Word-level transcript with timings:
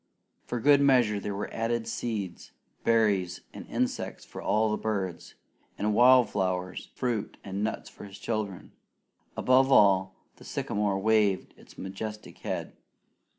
For 0.47 0.59
good 0.59 0.81
measure, 0.81 1.19
there 1.19 1.35
were 1.35 1.53
added 1.53 1.87
seeds, 1.87 2.53
berries, 2.83 3.41
and 3.53 3.67
insects 3.67 4.25
for 4.25 4.41
the 4.71 4.75
birds; 4.77 5.35
and 5.77 5.93
wild 5.93 6.31
flowers, 6.31 6.89
fruit, 6.95 7.37
and 7.43 7.63
nuts 7.63 7.87
for 7.87 8.07
the 8.07 8.13
children. 8.15 8.71
Above 9.37 9.71
all, 9.71 10.15
the 10.37 10.43
sycamore 10.43 10.97
waved 10.97 11.53
its 11.55 11.77
majestic 11.77 12.39
head. 12.39 12.75